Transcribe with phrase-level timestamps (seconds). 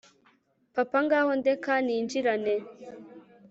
[0.75, 2.55] Papa ngaho ndeka ninjirane